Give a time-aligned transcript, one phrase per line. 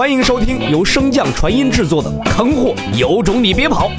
[0.00, 3.90] 欢迎收听由升降传音制作的《坑货有种你别跑》，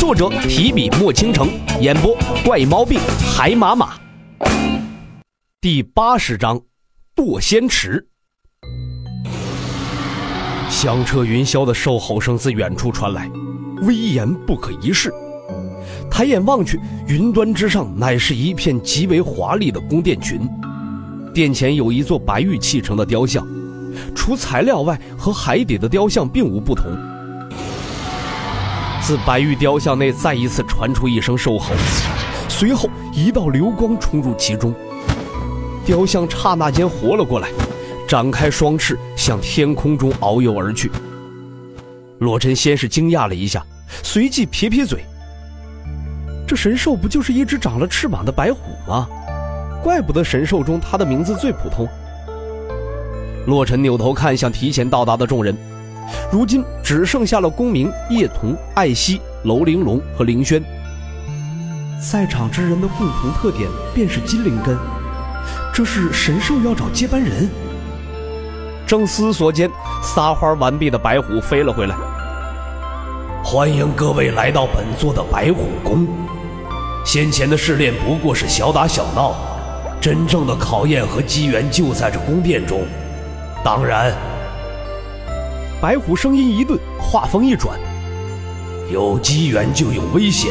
[0.00, 1.50] 作者提笔墨倾城，
[1.82, 2.98] 演播怪毛病
[3.36, 3.90] 海马马。
[5.60, 6.58] 第八十章，
[7.14, 8.06] 堕仙池。
[10.70, 13.30] 响彻云霄的兽吼声自远处传来，
[13.82, 15.12] 威严不可一世。
[16.10, 20.40] 抬眼望去，云端之上乃是一片极为华丽的宫殿群，
[21.34, 23.46] 殿前有一座白玉砌成的雕像。
[24.14, 26.86] 除材料外，和海底的雕像并无不同。
[29.02, 31.74] 自白玉雕像内再一次传出一声兽吼，
[32.48, 34.74] 随后一道流光冲入其中，
[35.84, 37.48] 雕像刹那间活了过来，
[38.06, 40.90] 展开双翅向天空中遨游而去。
[42.18, 43.64] 洛尘先是惊讶了一下，
[44.02, 45.04] 随即撇撇嘴
[46.46, 49.08] ：“这神兽不就是一只长了翅膀的白虎吗？
[49.82, 51.88] 怪不得神兽中它的名字最普通。”
[53.46, 55.56] 洛尘扭头看向提前到达的众人，
[56.30, 60.62] 如今只剩下了公明、叶童、艾希、楼玲珑和凌轩。
[62.00, 64.76] 在场之人的共同特点便是金灵根，
[65.72, 67.48] 这是神兽要找接班人。
[68.86, 69.70] 正思索间，
[70.02, 71.96] 撒欢完毕的白虎飞了回来。
[73.42, 76.06] 欢迎各位来到本座的白虎宫。
[77.04, 79.34] 先前的试炼不过是小打小闹，
[80.00, 82.82] 真正的考验和机缘就在这宫殿中。
[83.62, 84.14] 当然，
[85.82, 87.78] 白虎声音一顿，话锋一转
[88.90, 90.50] ：“有机缘就有危险，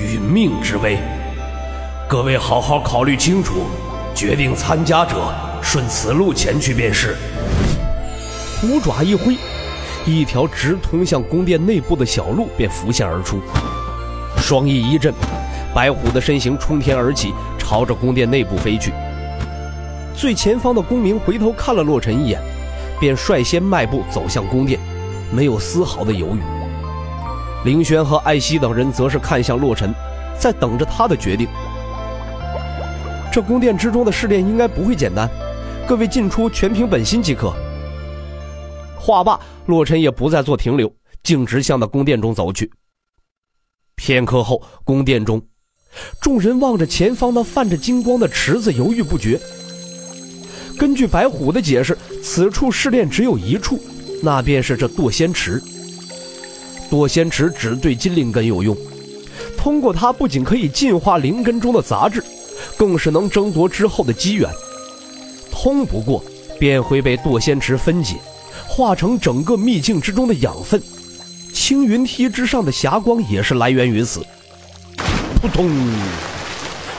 [0.00, 0.98] 殒命之危。
[2.08, 3.66] 各位好好考虑清楚，
[4.14, 5.16] 决定参加者
[5.60, 7.14] 顺此路前去便是。”
[8.58, 9.36] 虎爪一挥，
[10.06, 13.42] 一条直通向宫殿内部的小路便浮现而出。
[14.38, 15.12] 双翼一震，
[15.74, 18.94] 白虎的身形冲天而起，朝着宫殿内部飞去。
[20.20, 22.38] 最前方的公明回头看了洛尘一眼，
[23.00, 24.78] 便率先迈步走向宫殿，
[25.32, 26.40] 没有丝毫的犹豫。
[27.64, 29.94] 凌轩和艾希等人则是看向洛尘，
[30.38, 31.48] 在等着他的决定。
[33.32, 35.26] 这宫殿之中的试炼应该不会简单，
[35.88, 37.54] 各位进出全凭本心即可。
[38.98, 40.92] 话罢，洛尘也不再做停留，
[41.22, 42.70] 径直向那宫殿中走去。
[43.94, 45.40] 片刻后，宫殿中，
[46.20, 49.40] 众人望着前方那泛着金光的池子，犹豫不决。
[50.80, 53.78] 根据白虎的解释，此处试炼只有一处，
[54.22, 55.62] 那便是这堕仙池。
[56.90, 58.74] 堕仙池只对金灵根有用，
[59.58, 62.24] 通过它不仅可以净化灵根中的杂质，
[62.78, 64.48] 更是能争夺之后的机缘。
[65.52, 66.24] 通不过，
[66.58, 68.16] 便会被堕仙池分解，
[68.66, 70.82] 化成整个秘境之中的养分。
[71.52, 74.24] 青云梯之上的霞光也是来源于此。
[75.42, 75.70] 扑通！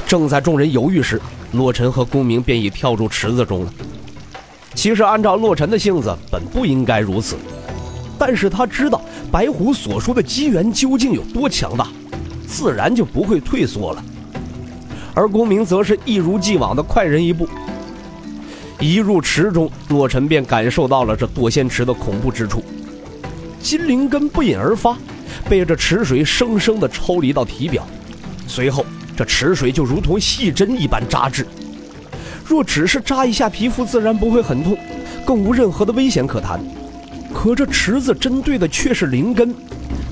[0.06, 1.20] 正在众人犹豫时。
[1.52, 3.74] 洛尘和公明便已跳入池子中了。
[4.74, 7.36] 其实按照洛尘的性子，本不应该如此，
[8.18, 9.02] 但是他知道
[9.32, 11.88] 白虎所说的机缘究竟有多强大，
[12.48, 14.04] 自然就不会退缩了。
[15.14, 17.48] 而公明则是一如既往的快人一步。
[18.80, 22.64] 一入池中，洛尘便感受到了这堕仙池的恐怖之处。
[23.62, 24.98] 金灵根不引而发，
[25.50, 27.86] 被这池水生生的抽离到体表，
[28.48, 28.86] 随后。
[29.16, 31.46] 这池水就如同细针一般扎至，
[32.46, 34.78] 若只是扎一下皮肤，自然不会很痛，
[35.26, 36.60] 更无任何的危险可谈。
[37.34, 39.56] 可这池子针对的却是灵根，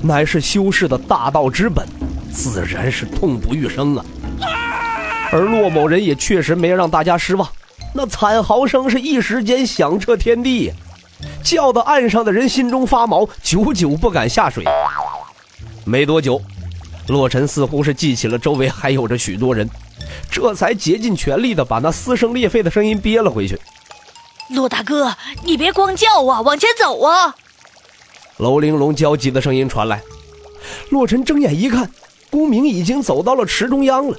[0.02, 1.86] 乃是修士的大道之本，
[2.32, 4.04] 自然是痛不欲生啊！
[5.32, 7.48] 而骆某人也确实没让大家失望，
[7.94, 10.72] 那惨嚎声是一时间响彻天地，
[11.42, 14.64] 叫得岸上的人心中发毛，久久不敢下水。
[15.84, 16.40] 没多久。
[17.08, 19.68] 洛尘似乎是记起了周围还有着许多人，
[20.30, 23.58] 这才竭尽全力的把那撕声裂肺的声音憋了回去。
[24.50, 27.34] 洛大哥，你别光叫啊，往前走啊！
[28.38, 30.00] 楼玲珑焦急的声音传来。
[30.90, 31.90] 洛尘睁眼一看，
[32.30, 34.16] 孤明已经走到了池中央了，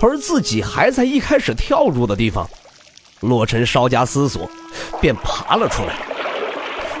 [0.00, 2.48] 而自己还在一开始跳入的地方。
[3.20, 4.48] 洛尘稍加思索，
[5.00, 5.96] 便爬了出来。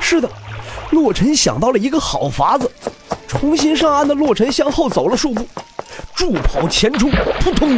[0.00, 0.28] 是的，
[0.90, 2.70] 洛尘想到了一个好法子。
[3.28, 5.46] 重新上岸的洛尘向后走了数步，
[6.14, 7.68] 助跑前冲，扑通！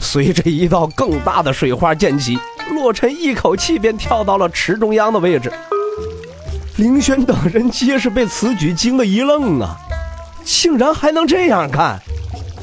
[0.00, 2.38] 随着一道更大的水花溅起，
[2.70, 5.52] 洛尘一口气便跳到了池中央的位置。
[6.76, 9.76] 凌轩等人皆是被此举惊得一愣啊，
[10.44, 11.98] 竟然还能这样干，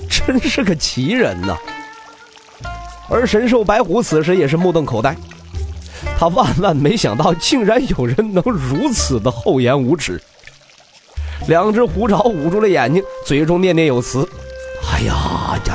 [0.10, 1.56] 真是个奇人呐！
[3.10, 5.16] 而神兽白虎此时也是目瞪口呆，
[6.18, 10.22] 他万万没想到，竟然有人能如此的厚颜无耻。
[11.48, 14.28] 两只虎爪捂住了眼睛，嘴中念念有词
[14.92, 15.72] ：“哎呀，这，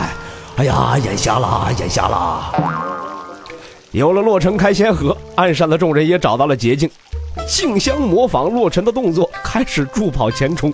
[0.57, 2.53] 哎呀，眼瞎了，眼瞎了。”
[3.93, 6.89] 有了洛尘开先河，岸上的众人也找到了捷径，
[7.47, 10.73] 竞相模仿洛尘的动作，开始助跑前冲。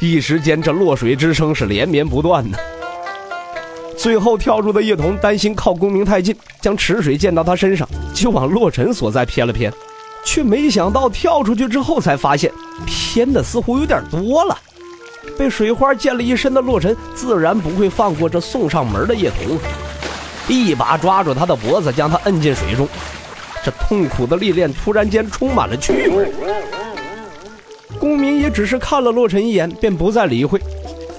[0.00, 2.58] 一时间，这落水之声是连绵不断呢。
[3.96, 9.72] 最后跳入的叶童担心靠公明太近，将池水溅到他身上，就往洛尘所在偏了偏，
[10.24, 12.52] 却没想到跳出去之后才发现
[13.14, 14.58] 偏的似乎有点多了。
[15.38, 19.56] 被水花溅了一身的洛尘自然不会放过这送上门的叶童，
[20.48, 22.88] 一把抓住他的脖子，将他摁进水中。
[23.64, 26.32] 这痛苦的历练突然间充满了趣味。
[28.00, 30.60] 公明也只是看了洛尘一眼，便不再理会，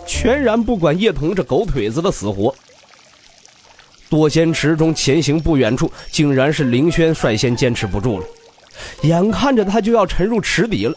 [0.05, 2.53] 全然不管叶童这狗腿子的死活。
[4.09, 8.25] 多仙池中前行不远处，竟然是凌轩率先坚持不住了，
[9.03, 10.95] 眼看着他就要沉入池底了。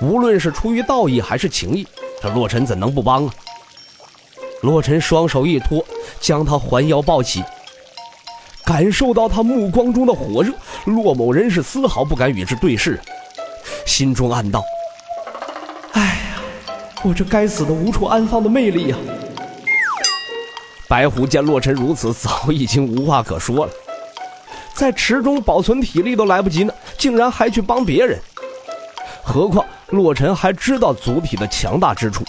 [0.00, 1.86] 无论是出于道义还是情义，
[2.20, 3.34] 这洛尘怎能不帮啊？
[4.62, 5.84] 洛尘双手一托，
[6.20, 7.42] 将他环腰抱起，
[8.64, 10.52] 感受到他目光中的火热，
[10.86, 12.98] 洛某人是丝毫不敢与之对视，
[13.86, 14.62] 心中暗道。
[15.92, 16.42] 哎呀
[17.02, 18.96] 我这该死的无处安放的魅力呀！
[20.88, 23.72] 白虎见洛尘如此，早已经无话可说了，
[24.74, 28.18] 在池中保存体力都来不及呢，竟然还去帮别人。
[29.22, 32.24] 何况洛尘还知道祖体的强大之处。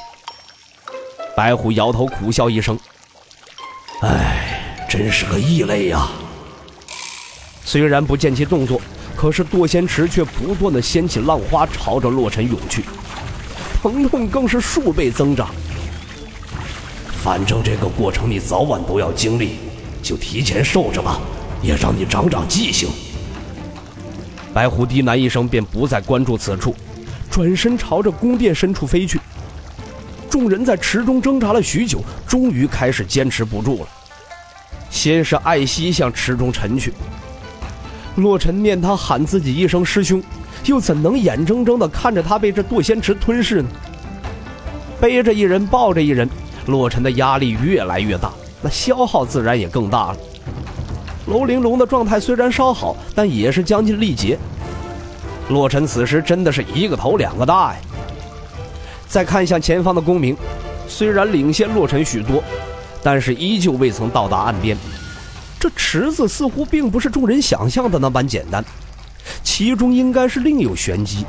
[1.35, 2.77] 白虎摇头苦笑一声
[4.03, 6.07] ：“哎，真是个异类呀！”
[7.65, 8.79] 虽然不见其动作，
[9.15, 12.83] 可是堕仙池却不断的掀起浪花，朝着洛尘涌去。
[13.81, 15.49] 疼痛更是数倍增长。
[17.21, 19.57] 反正这个过程你早晚都要经历，
[20.01, 21.19] 就提前受着吧，
[21.61, 22.89] 也让你长长记性。
[24.53, 26.73] 白狐低喃一声，便不再关注此处，
[27.35, 29.19] 转身朝着宫殿深处飞去。
[30.29, 33.87] 众人在池中挣扎了许久，终于开始坚持不住了。
[34.89, 36.93] 先是艾希向池中沉去，
[38.15, 40.23] 洛尘念他喊自己一声师兄。
[40.63, 43.67] 又怎能眼睁睁地看着他被这堕仙池吞噬呢？
[45.01, 46.29] 背着一人，抱着一人，
[46.67, 50.17] 洛尘的压力越来越大，那消耗自然也更大了。
[51.27, 54.39] 楼玲珑的状态虽然稍好，但也是将近力竭。
[55.49, 57.79] 洛尘此时真的是一个头两个大呀！
[59.07, 60.35] 再看向前方的公明，
[60.87, 62.43] 虽然领先洛尘许多，
[63.03, 64.75] 但是依旧未曾到达岸边。
[65.59, 68.63] 这池子似乎并不是众人想象的那般简单。
[69.43, 71.25] 其中应该是另有玄机。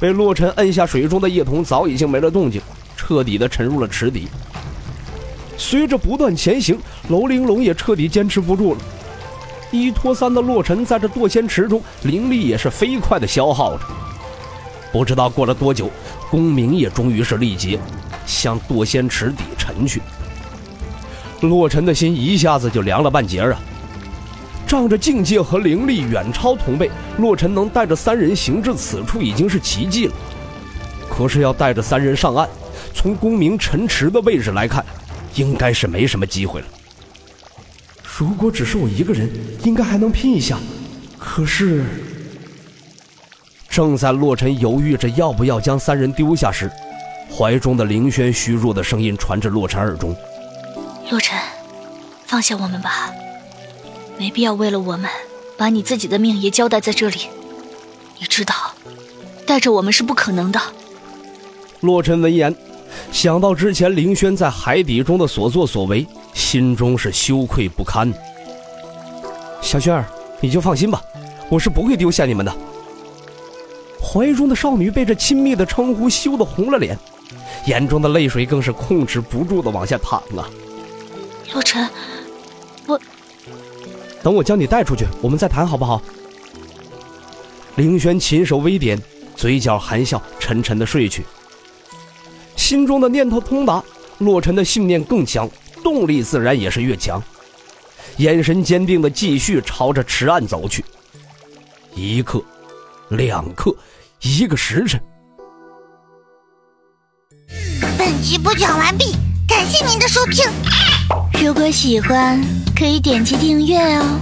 [0.00, 2.60] 被洛尘摁下水中的叶童早已经没了动静，
[2.96, 4.28] 彻底的沉入了池底。
[5.56, 6.78] 随着不断前行，
[7.08, 8.80] 楼玲珑也彻底坚持不住了。
[9.74, 13.84] 一拖三的洛尘在这堕仙池中灵力也是飞快的消耗着。
[14.92, 15.90] 不知道过了多久，
[16.30, 17.78] 公明也终于是力竭，
[18.24, 20.00] 向堕仙池底沉去。
[21.40, 23.60] 洛尘的心一下子就凉了半截啊！
[24.64, 26.88] 仗着境界和灵力远超同辈，
[27.18, 30.14] 洛尘能带着三人行至此处已经是奇迹了。
[31.10, 32.48] 可是要带着三人上岸，
[32.94, 34.84] 从公明沉池的位置来看，
[35.34, 36.66] 应该是没什么机会了。
[38.16, 39.28] 如果只是我一个人，
[39.64, 40.56] 应该还能拼一下。
[41.18, 41.84] 可是，
[43.68, 46.70] 正在洛尘犹豫着要不要将三人丢下时，
[47.28, 50.14] 怀中的凌轩虚弱的声音传至洛尘耳中
[51.10, 51.36] ：“洛尘，
[52.24, 53.10] 放下我们吧。”
[54.16, 55.10] 没必要为了我们，
[55.56, 57.22] 把你自己的命也交代在这里。
[58.20, 58.54] 你知道，
[59.44, 60.60] 带着我们是不可能的。
[61.80, 62.54] 洛尘闻言，
[63.10, 66.06] 想到之前凌轩在海底中的所作所为，
[66.54, 68.14] 心中是羞愧不堪。
[69.60, 70.04] 小轩儿，
[70.40, 71.02] 你就放心吧，
[71.48, 72.56] 我是不会丢下你们的。
[74.00, 76.96] 怀中的少女被这亲密的称呼羞得红了脸，
[77.66, 80.46] 眼中的泪水更是控制不住的往下淌啊。
[81.52, 81.90] 洛尘，
[82.86, 83.00] 我。
[84.22, 86.00] 等我将你带出去，我们再谈好不好？
[87.74, 88.96] 凌轩琴手微点，
[89.34, 91.24] 嘴角含笑，沉沉的睡去。
[92.54, 93.82] 心中的念头通达，
[94.18, 95.50] 洛尘的信念更强，
[95.84, 97.22] 动力自然也是越强。
[98.16, 100.84] 眼神坚定的继续朝着池岸走去。
[101.94, 102.42] 一刻，
[103.10, 103.72] 两刻，
[104.22, 105.00] 一个时辰。
[107.98, 109.12] 本集播讲完毕，
[109.46, 110.44] 感谢您的收听。
[111.44, 112.40] 如果喜欢，
[112.76, 114.18] 可以点击订阅哦，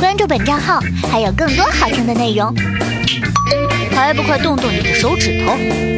[0.00, 0.80] 关注本账号
[1.10, 2.54] 还有更多好听的内容，
[3.92, 5.93] 还不快动动你的手指头！